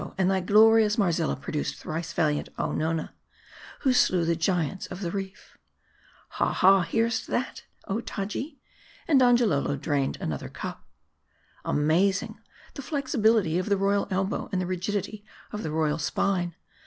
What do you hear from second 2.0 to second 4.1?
valiant Ononna, who